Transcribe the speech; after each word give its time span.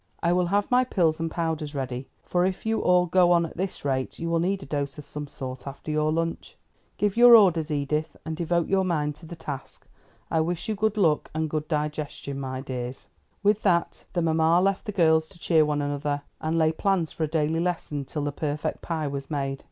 "I 0.23 0.33
will 0.33 0.47
have 0.47 0.71
my 0.71 0.83
pills 0.83 1.19
and 1.19 1.29
powders 1.29 1.75
ready, 1.75 2.07
for 2.23 2.43
if 2.43 2.65
you 2.65 2.81
all 2.81 3.05
go 3.05 3.31
on 3.31 3.45
at 3.45 3.55
this 3.55 3.85
rate 3.85 4.17
you 4.17 4.31
will 4.31 4.39
need 4.39 4.63
a 4.63 4.65
dose 4.65 4.97
of 4.97 5.05
some 5.05 5.27
sort 5.27 5.67
after 5.67 5.91
your 5.91 6.11
lunch. 6.11 6.57
Give 6.97 7.15
your 7.15 7.35
orders, 7.35 7.69
Edith, 7.69 8.17
and 8.25 8.35
devote 8.35 8.67
your 8.67 8.83
mind 8.83 9.13
to 9.17 9.27
the 9.27 9.35
task. 9.35 9.87
I 10.31 10.41
wish 10.41 10.67
you 10.67 10.73
good 10.73 10.97
luck 10.97 11.29
and 11.35 11.51
good 11.51 11.67
digestion, 11.67 12.39
my 12.39 12.61
dears." 12.61 13.09
With 13.43 13.61
that 13.61 14.05
the 14.13 14.23
mamma 14.23 14.59
left 14.59 14.85
the 14.85 14.91
girls 14.91 15.29
to 15.29 15.37
cheer 15.37 15.63
one 15.63 15.83
another, 15.83 16.23
and 16.39 16.57
lay 16.57 16.71
plans 16.71 17.11
for 17.11 17.23
a 17.23 17.27
daily 17.27 17.59
lesson 17.59 18.03
till 18.03 18.23
the 18.23 18.31
perfect 18.31 18.81
pie 18.81 19.05
was 19.05 19.29
made. 19.29 19.59